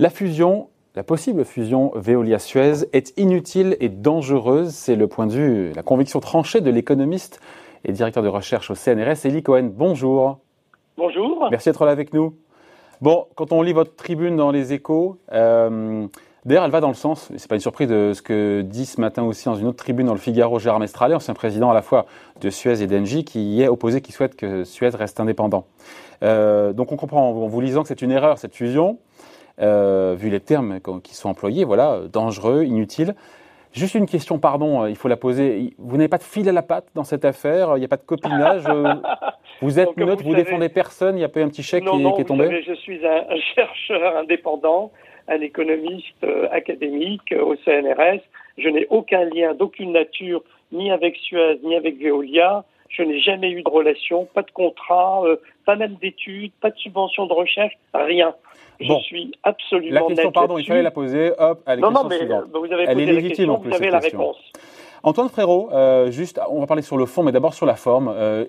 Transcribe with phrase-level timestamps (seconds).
[0.00, 4.70] La fusion, la possible fusion Veolia-Suez est inutile et dangereuse.
[4.70, 7.38] C'est le point de vue, la conviction tranchée de l'économiste
[7.84, 9.70] et directeur de recherche au CNRS, Elie Cohen.
[9.70, 10.38] Bonjour.
[10.96, 11.48] Bonjour.
[11.50, 12.34] Merci d'être là avec nous.
[13.02, 16.06] Bon, quand on lit votre tribune dans les échos, euh,
[16.44, 19.00] d'ailleurs, elle va dans le sens, c'est pas une surprise de ce que dit ce
[19.00, 21.82] matin aussi dans une autre tribune dans le Figaro Gérard Mestralet, ancien président à la
[21.82, 22.06] fois
[22.40, 25.66] de Suez et d'Engie, qui y est opposé, qui souhaite que Suez reste indépendant.
[26.22, 28.98] Euh, donc on comprend en vous lisant que c'est une erreur cette fusion.
[29.60, 33.14] Euh, vu les termes qui sont employés, voilà, dangereux, inutile.
[33.72, 35.74] Juste une question, pardon, euh, il faut la poser.
[35.78, 37.76] Vous n'avez pas de fil à la patte dans cette affaire?
[37.76, 38.64] Il n'y a pas de copinage
[39.60, 42.20] Vous êtes neutre, vous, défendez personne Il n'y a pas eu un petit chèque qui,
[42.20, 42.62] est tombé?
[42.66, 44.90] Je suis un, chercheur indépendant,
[45.28, 48.20] un économiste académique au CNRS.
[48.58, 52.64] Je n'ai aucun lien d'aucune nature, ni avec Suez, ni avec Veolia.
[52.88, 55.22] Je n'ai jamais eu de relation, pas de contrat,
[55.64, 58.34] pas même d'études, pas de subvention de recherche, rien.
[58.80, 61.32] Je suis absolument La question, pardon, il fallait la poser.
[61.38, 64.38] Hop, allez, non, non, mais vous avez posé la question, vous avez la réponse.
[65.02, 68.12] Antoine Frérot, euh, juste, on va parler sur le fond, mais d'abord sur la forme.
[68.14, 68.44] Euh,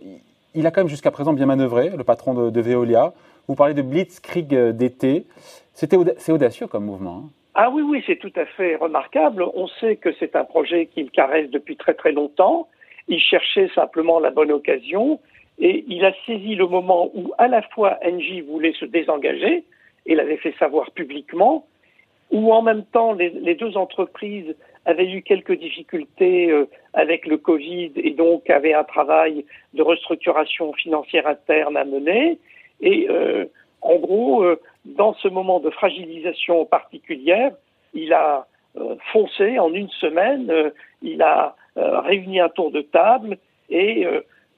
[0.54, 3.14] il a quand même jusqu'à présent bien manœuvré, le patron de, Veolia.
[3.48, 5.26] Vous parlez de blitzkrieg euh, d'été.
[5.74, 5.94] C'est
[6.30, 7.24] audacieux comme mouvement.
[7.26, 7.30] Hein.
[7.54, 9.46] Ah oui, oui, c'est tout à fait remarquable.
[9.54, 12.70] On sait que c'est un projet qu'il caresse depuis très très longtemps.
[13.08, 15.20] Il cherchait simplement la bonne occasion
[15.60, 19.64] et il a saisi le moment où à la fois Engie voulait se désengager,
[20.06, 21.68] et l'avait fait savoir publiquement,
[22.32, 24.56] où en même temps les, deux entreprises
[24.86, 30.74] avaient eu quelques difficultés euh, avec le Covid et donc avaient un travail de restructuration
[30.74, 32.40] financière interne à mener.
[32.82, 33.46] Et euh,
[33.82, 37.52] en gros, euh, dans ce moment de fragilisation particulière,
[37.94, 38.48] il a
[39.12, 40.72] foncé en une semaine,
[41.02, 43.38] il a réuni un tour de table
[43.70, 44.08] et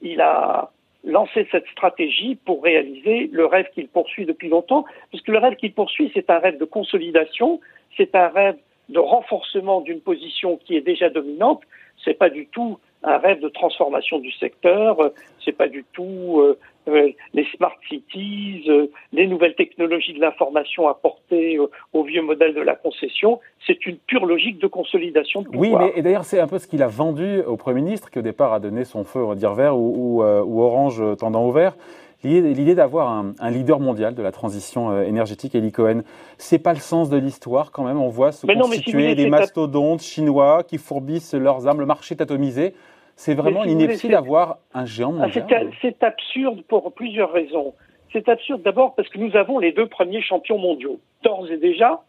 [0.02, 0.70] il a
[1.04, 5.72] lancer cette stratégie pour réaliser le rêve qu'il poursuit depuis longtemps, puisque le rêve qu'il
[5.72, 7.60] poursuit, c'est un rêve de consolidation,
[7.96, 8.56] c'est un rêve
[8.88, 11.62] de renforcement d'une position qui est déjà dominante,
[12.04, 14.96] c'est pas du tout un rêve de transformation du secteur,
[15.44, 20.86] c'est pas du tout euh, euh, les smart cities, euh, les nouvelles technologies de l'information
[20.86, 23.40] apportées euh, au vieux modèle de la concession.
[23.66, 26.66] C'est une pure logique de consolidation de Oui, mais et d'ailleurs, c'est un peu ce
[26.66, 29.34] qu'il a vendu au Premier ministre, qui au départ a donné son feu, on va
[29.34, 31.74] dire vert ou, ou, orange tendant au vert.
[32.24, 36.00] L'idée d'avoir un, leader mondial de la transition énergétique, Eli Cohen,
[36.38, 38.00] c'est pas le sens de l'histoire quand même.
[38.00, 42.74] On voit se constituer des mastodontes chinois qui fourbissent leurs armes, le marché est atomisé.
[43.16, 45.70] C'est vraiment si l'ineptie d'avoir un géant ah, mondial.
[45.80, 47.74] C'est absurde pour plusieurs raisons.
[48.12, 51.00] C'est absurde d'abord parce que nous avons les deux premiers champions mondiaux.
[51.22, 52.02] D'ores et déjà,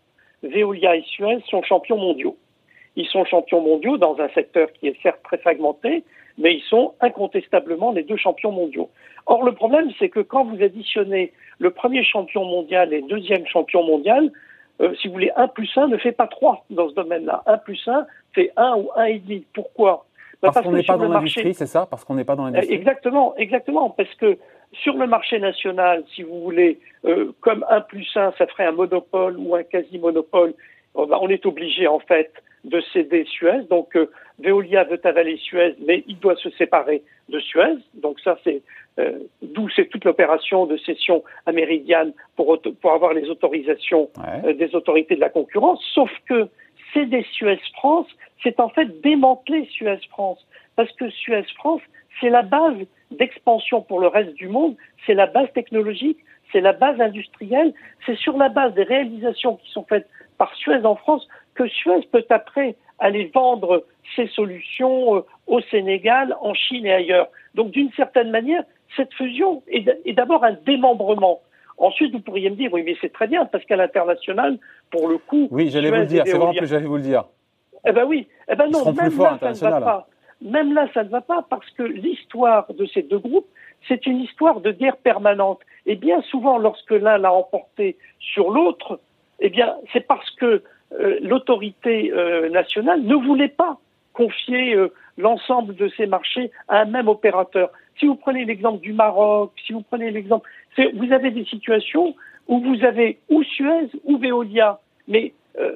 [0.43, 2.37] Veolia et Suez sont champions mondiaux.
[2.95, 6.03] Ils sont champions mondiaux dans un secteur qui est certes très fragmenté,
[6.37, 8.89] mais ils sont incontestablement les deux champions mondiaux.
[9.25, 13.45] Or, le problème, c'est que quand vous additionnez le premier champion mondial et le deuxième
[13.47, 14.31] champion mondial,
[14.81, 17.43] euh, si vous voulez, 1 plus 1 ne fait pas 3 dans ce domaine-là.
[17.45, 19.43] 1 plus 1 fait 1 ou 1,5.
[19.53, 20.05] Pourquoi?
[20.41, 21.87] Bah, parce, qu'on n'est pas dans l'industrie, c'est ça?
[21.89, 22.75] Parce qu'on n'est pas dans l'industrie?
[22.75, 23.89] Exactement, exactement.
[23.89, 24.37] Parce que
[24.73, 28.73] sur le marché national, si vous voulez, euh, comme un plus un, ça ferait un
[28.73, 30.53] monopole ou un quasi-monopole,
[30.97, 32.31] euh, bah, on est obligé en fait
[32.65, 33.63] de céder Suez.
[33.69, 37.77] Donc euh, Veolia veut avaler Suez, mais il doit se séparer de Suez.
[37.93, 38.61] Donc ça, c'est
[39.41, 44.09] d'où c'est toute l'opération de cession américaine pour, pour avoir les autorisations
[44.45, 45.83] des autorités de la concurrence.
[45.93, 46.47] Sauf que
[46.93, 48.07] céder Suez France,
[48.41, 50.39] c'est en fait démanteler Suez France.
[50.77, 51.81] Parce que Suez France,
[52.19, 52.77] c'est la base
[53.11, 54.75] d'expansion pour le reste du monde,
[55.05, 56.19] c'est la base technologique,
[56.51, 57.73] c'est la base industrielle,
[58.05, 62.07] c'est sur la base des réalisations qui sont faites par Suez en France que Suez
[62.11, 63.85] peut après aller vendre
[64.15, 67.27] ses solutions euh, au Sénégal, en Chine et ailleurs.
[67.55, 68.63] Donc d'une certaine manière,
[68.95, 71.41] cette fusion est d'abord un démembrement.
[71.77, 74.57] Ensuite, vous pourriez me dire, oui, mais c'est très bien, parce qu'à l'international,
[74.91, 75.49] pour le coup.
[75.51, 77.25] Oui, j'allais vous le dire, c'est vraiment que j'allais vous le dire.
[77.85, 80.07] Eh ben oui, eh ben non, même là, ça ne va pas.
[80.41, 83.47] Même là, ça ne va pas, parce que l'histoire de ces deux groupes,
[83.87, 85.59] c'est une histoire de guerre permanente.
[85.85, 88.99] Et bien souvent, lorsque l'un l'a emporté sur l'autre,
[89.39, 90.63] eh bien, c'est parce que
[91.21, 93.79] l'autorité euh, nationale ne voulait pas
[94.13, 97.69] confier euh, l'ensemble de ces marchés à un même opérateur.
[97.99, 102.15] Si vous prenez l'exemple du Maroc, si vous prenez l'exemple, vous avez des situations
[102.47, 105.75] où vous avez ou Suez ou Veolia, mais euh,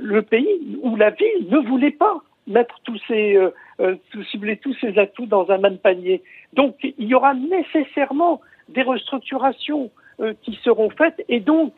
[0.00, 3.50] le pays ou la ville ne voulait pas mettre tous ces, euh,
[3.80, 6.22] euh tous ces atouts dans un même panier.
[6.54, 11.74] Donc il y aura nécessairement des restructurations euh, qui seront faites et donc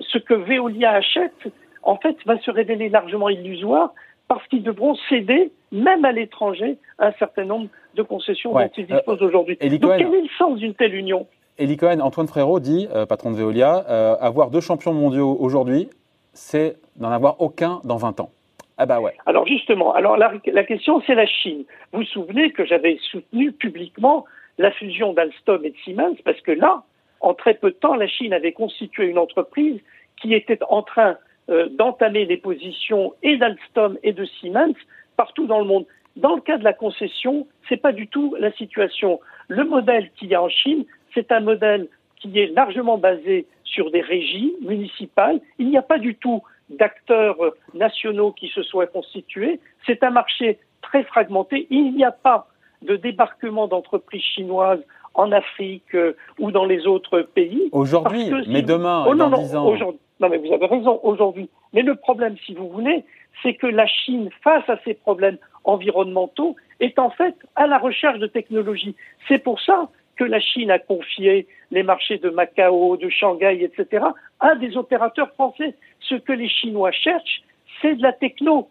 [0.00, 1.48] ce que Veolia achète,
[1.88, 3.94] en fait, va se révéler largement illusoire
[4.28, 9.22] parce qu'ils devront céder même à l'étranger, un certain nombre de concessions dont ils disposent
[9.22, 9.56] aujourd'hui.
[9.56, 11.26] Donc quel est le sens d'une telle union?
[11.56, 13.76] Eli Cohen, Antoine Frérot dit, patron de Veolia,
[14.20, 15.88] avoir deux champions mondiaux aujourd'hui,
[16.34, 18.30] c'est n'en avoir aucun dans 20 ans.
[18.76, 19.14] Ah bah ouais.
[19.24, 21.64] Alors justement, alors la, la question c'est la Chine.
[21.92, 24.24] Vous vous souvenez que j'avais soutenu publiquement
[24.58, 26.82] la fusion d'Alstom et de Siemens parce que là,
[27.20, 29.80] en très peu de temps, la Chine avait constitué une entreprise
[30.20, 31.16] qui était en train
[31.50, 34.74] euh, d'entamer les positions et d'Alstom et de Siemens
[35.16, 35.86] partout dans le monde.
[36.16, 39.20] Dans le cas de la concession, c'est pas du tout la situation.
[39.48, 40.84] Le modèle qu'il y a en Chine,
[41.14, 45.40] c'est un modèle qui est largement basé sur des régies municipales.
[45.58, 47.38] Il n'y a pas du tout d'acteurs
[47.74, 49.60] nationaux qui se soient constitués.
[49.86, 51.66] C'est un marché très fragmenté.
[51.70, 52.48] Il n'y a pas
[52.82, 54.82] de débarquement d'entreprises chinoises
[55.14, 57.68] en Afrique euh, ou dans les autres pays.
[57.72, 59.94] Aujourd'hui, mais demain, oh, dans non, ans.
[60.20, 61.48] Non, mais vous avez raison, aujourd'hui.
[61.72, 63.04] Mais le problème, si vous voulez,
[63.42, 68.18] c'est que la Chine, face à ces problèmes environnementaux, est en fait à la recherche
[68.18, 68.96] de technologies.
[69.28, 74.04] C'est pour ça que la Chine a confié les marchés de Macao, de Shanghai, etc.,
[74.40, 75.74] à des opérateurs français.
[76.00, 77.42] Ce que les Chinois cherchent,
[77.80, 78.68] c'est de la techno.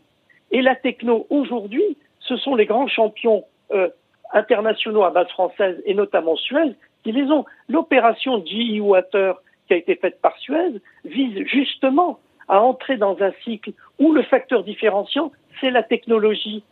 [0.51, 3.89] Et la techno, aujourd'hui, ce sont les grands champions euh,
[4.33, 7.45] internationaux à base française, et notamment Suez, qui les ont.
[7.69, 9.35] L'opération GE Water,
[9.67, 14.23] qui a été faite par Suez, vise justement à entrer dans un cycle où le
[14.23, 16.63] facteur différenciant, c'est la technologie.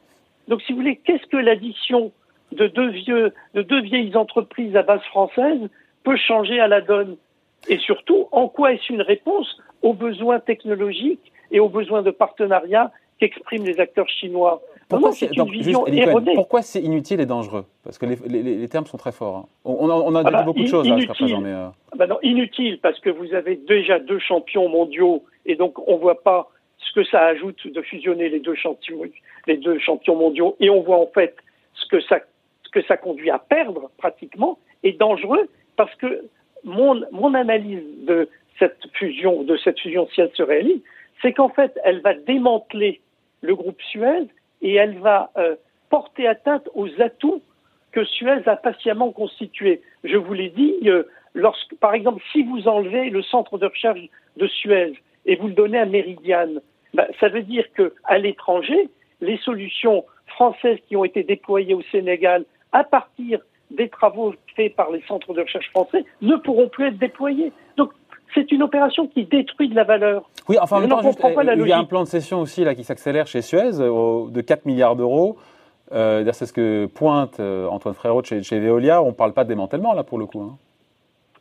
[0.48, 2.12] Donc, si vous voulez, qu'est-ce que l'addition
[2.52, 5.70] de deux, vieux, de deux vieilles entreprises à base française
[6.04, 7.18] peut changer à la donne?
[7.68, 12.92] Et surtout, en quoi est-ce une réponse aux besoins technologiques et aux besoins de partenariat
[13.20, 14.62] qu'expriment les acteurs chinois?
[14.88, 17.66] Pourquoi c'est inutile et dangereux?
[17.84, 19.38] Parce que les, termes sont très forts.
[19.38, 19.46] Hein.
[19.64, 21.42] On, a ah dit bah, beaucoup de choses jusqu'à présent.
[21.42, 21.68] Mais euh.
[21.92, 25.96] ah bah non, inutile parce que vous avez déjà deux champions mondiaux et donc on
[25.96, 29.02] ne voit pas ce que ça ajoute de fusionner les deux champions,
[29.48, 31.36] les deux champions mondiaux et on voit en fait
[31.74, 32.20] ce que ça
[32.72, 36.26] que ça conduit à perdre pratiquement est dangereux parce que
[36.64, 38.30] mon, mon analyse de
[38.60, 40.82] cette fusion, de cette fusion si elle se réalise,
[41.22, 43.02] c'est qu'en fait, elle va démanteler
[43.42, 44.28] le groupe Suez
[44.66, 45.56] et elle va euh,
[45.92, 47.44] porter atteinte aux atouts
[47.92, 49.84] que Suez a patiemment constitués.
[50.04, 51.04] Je vous l'ai dit, euh,
[51.36, 54.02] lorsque, par exemple, si vous enlevez le centre de recherche
[54.38, 54.94] de Suez
[55.28, 56.50] et vous le donnez à Meridian,
[56.96, 58.90] ben, ça veut dire qu'à l'étranger,
[59.22, 63.40] les solutions françaises qui ont été déployées au Sénégal à partir
[63.70, 67.52] des travaux faits par les centres de recherche français, ne pourront plus être déployés.
[67.78, 67.92] Donc,
[68.34, 70.30] c'est une opération qui détruit de la valeur.
[70.50, 72.84] Oui, enfin, en même temps, il y a un plan de cession aussi là, qui
[72.84, 75.38] s'accélère chez Suez de 4 milliards d'euros.
[75.92, 79.04] Euh, c'est ce que pointe euh, Antoine Frérot chez, chez, Veolia.
[79.04, 80.42] On ne parle pas de démantèlement, là, pour le coup.
[80.42, 80.58] Hein.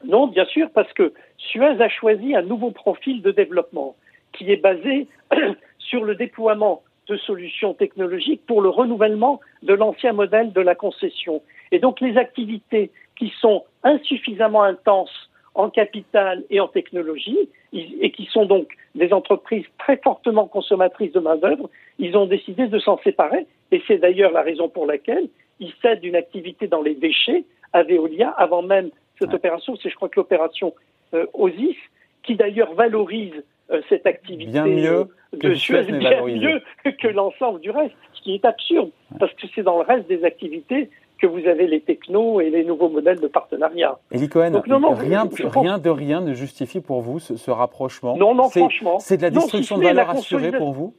[0.06, 3.96] Non, bien sûr, parce que Suez a choisi un nouveau profil de développement
[4.32, 5.08] qui est basé
[5.78, 11.42] sur le déploiement de solutions technologiques pour le renouvellement de l'ancien modèle de la concession.
[11.72, 18.26] Et donc les activités qui sont insuffisamment intenses en capital et en technologie, et qui
[18.26, 23.46] sont donc des entreprises très fortement consommatrices de main-d'œuvre, ils ont décidé de s'en séparer.
[23.70, 25.28] Et c'est d'ailleurs la raison pour laquelle
[25.60, 29.76] ils cèdent une activité dans les déchets à Veolia avant même cette opération.
[29.82, 30.74] C'est, je crois, que l'opération
[31.14, 31.76] euh, OSIS,
[32.22, 37.70] qui d'ailleurs valorise euh, cette activité bien mieux de Suez bien mieux que l'ensemble du
[37.70, 40.90] reste, ce qui est absurde, parce que c'est dans le reste des activités
[41.20, 43.98] que vous avez les technos et les nouveaux modèles de partenariat.
[44.12, 48.98] Elie Cohen, rien, rien de rien ne justifie pour vous ce, rapprochement Non, non, franchement.
[48.98, 50.94] C'est de la destruction de valeur assurée pour vous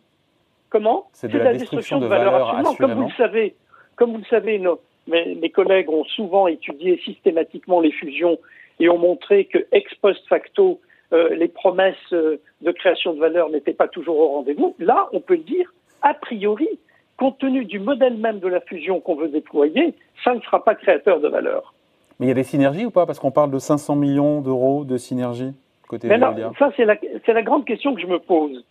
[0.70, 2.76] Comment C'est de, la, destruction, de valeur, assurée.
[2.78, 3.56] Comme vous le savez,
[3.96, 4.62] comme vous le savez
[5.08, 8.38] mes, mes, collègues ont souvent étudié systématiquement les fusions
[8.80, 10.82] et ont montré que ex post facto,
[11.14, 14.76] euh, les promesses euh, de création de valeur n'étaient pas toujours au rendez-vous.
[14.80, 16.68] Là, on peut le dire, a priori,
[17.18, 19.94] compte tenu du modèle même de la fusion qu'on veut déployer,
[20.24, 21.74] ça ne sera pas créateur de valeur.
[22.20, 23.06] Mais il y a des synergies ou pas?
[23.06, 25.54] Parce qu'on parle de 500 millions d'euros de synergies
[25.88, 26.20] côté Mais
[26.58, 26.96] Ça, c'est la,
[27.28, 28.64] la, grande question que je me pose.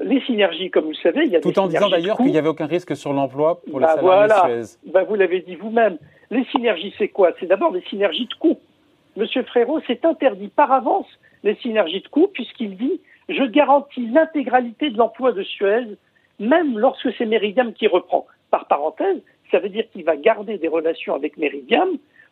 [0.00, 2.38] Les synergies, comme vous le savez, il y a Tout en disant d'ailleurs qu'il n'y
[2.38, 4.62] avait aucun risque sur l'emploi pour les bah, salariés voilà.
[4.92, 5.96] Bah, vous l'avez dit vous-même.
[6.30, 7.32] Les synergies, c'est quoi?
[7.38, 8.58] C'est d'abord des synergies de coûts.
[9.16, 11.06] Monsieur Frérot s'est interdit par avance
[11.44, 15.96] les synergies de coûts puisqu'il dit je garantis l'intégralité de l'emploi de Suez
[16.38, 18.26] même lorsque c'est Meridiam qui reprend.
[18.50, 21.88] Par parenthèse, ça veut dire qu'il va garder des relations avec Meridiam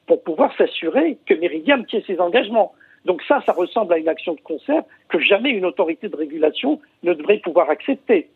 [0.07, 2.73] pour pouvoir s'assurer que Meridiam tient ses engagements.
[3.05, 6.81] Donc ça, ça ressemble à une action de concert que jamais une autorité de régulation
[7.03, 8.29] ne devrait pouvoir accepter.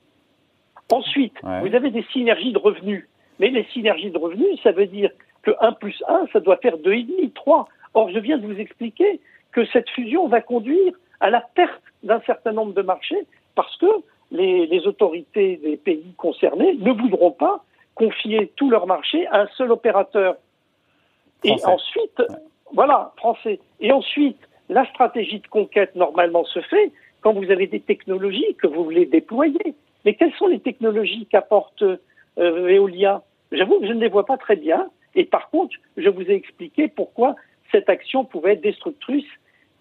[0.90, 3.06] Ensuite, vous avez des synergies de revenus.
[3.38, 5.10] Mais les synergies de revenus, ça veut dire
[5.42, 7.68] que 1 plus 1, ça doit faire 2,5, 3.
[7.94, 9.20] Or, je viens de vous expliquer
[9.52, 13.86] que cette fusion va conduire à la perte d'un certain nombre de marchés parce que
[14.30, 19.72] les, autorités des pays concernés ne voudront pas confier tout leur marché à un seul
[19.72, 20.36] opérateur.
[21.44, 22.22] Et ensuite,
[22.72, 23.58] voilà, français.
[23.80, 28.66] Et ensuite, la stratégie de conquête, normalement, se fait quand vous avez des technologies que
[28.66, 29.74] vous voulez déployer.
[30.04, 31.96] Mais quelles sont les technologies qu'apporte euh,
[32.36, 33.22] Veolia?
[33.50, 34.88] J'avoue que je ne les vois pas très bien.
[35.14, 37.34] Et par contre, je vous ai expliqué pourquoi
[37.72, 39.26] cette action pouvait être destructrice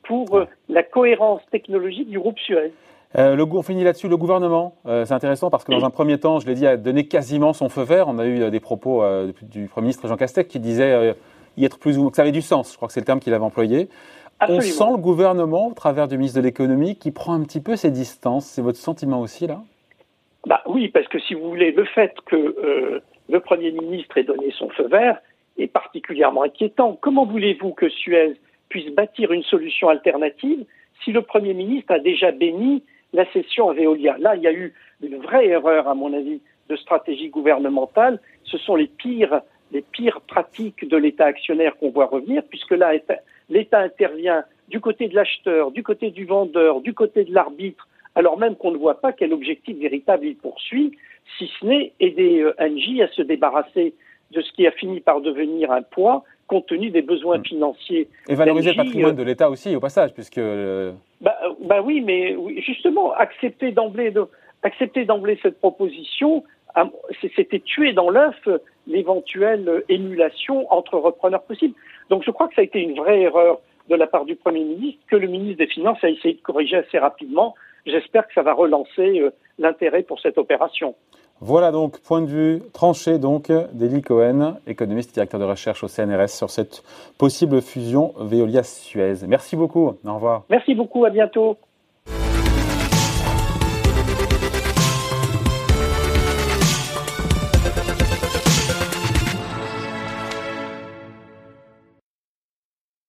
[0.03, 2.71] pour euh, la cohérence technologique du groupe Suez.
[3.17, 4.07] Euh, le, on finit là-dessus.
[4.07, 6.77] Le gouvernement, euh, c'est intéressant parce que dans un premier temps, je l'ai dit, a
[6.77, 8.07] donné quasiment son feu vert.
[8.07, 9.03] On a eu des propos
[9.41, 11.15] du Premier ministre Jean Castex qui disait
[11.57, 12.71] y être plus ou que ça avait du sens.
[12.71, 13.89] Je crois que c'est le terme qu'il avait employé.
[14.47, 17.75] On sent le gouvernement, au travers du ministre de l'économie, qui prend un petit peu
[17.75, 18.45] ses distances.
[18.45, 19.61] C'est votre sentiment aussi là?
[20.45, 24.51] Bah, Oui, parce que si vous voulez, le fait que le Premier ministre ait donné
[24.57, 25.19] son feu vert
[25.57, 26.97] est particulièrement inquiétant.
[27.01, 30.65] Comment voulez-vous que Suez puisse bâtir une solution alternative
[31.03, 32.83] si le Premier ministre a déjà béni
[33.13, 36.41] la cession à Veolia Là, il y a eu une vraie erreur, à mon avis,
[36.69, 38.19] de stratégie gouvernementale.
[38.43, 42.91] Ce sont les pires, les pires pratiques de l'État actionnaire qu'on voit revenir, puisque là,
[43.49, 48.37] l'État intervient du côté de l'acheteur, du côté du vendeur, du côté de l'arbitre, alors
[48.37, 50.97] même qu'on ne voit pas quel objectif véritable il poursuit,
[51.37, 53.93] si ce n'est aider euh, Engie à se débarrasser
[54.31, 57.45] de ce qui a fini par devenir un poids compte tenu des besoins hmm.
[57.45, 58.07] financiers.
[58.27, 60.39] Et valoriser le patrimoine euh, de l'État aussi, au passage, puisque.
[61.21, 61.36] Bah,
[61.67, 64.13] bah, oui, mais justement, accepter d'emblée,
[64.63, 66.43] accepter d'emblée cette proposition,
[67.35, 68.47] c'était tuer dans l'œuf
[68.85, 71.75] l'éventuelle émulation entre repreneurs possibles.
[72.09, 73.59] Donc je crois que ça a été une vraie erreur
[73.89, 76.77] de la part du Premier ministre, que le ministre des Finances a essayé de corriger
[76.77, 77.55] assez rapidement.
[77.87, 79.23] J'espère que ça va relancer
[79.57, 80.93] l'intérêt pour cette opération.
[81.39, 85.87] Voilà donc, point de vue tranché donc d'Eli Cohen, économiste et directeur de recherche au
[85.87, 86.83] CNRS sur cette
[87.19, 89.27] possible fusion Veolia-Suez.
[89.27, 90.43] Merci beaucoup, au revoir.
[90.49, 91.57] Merci beaucoup, à bientôt.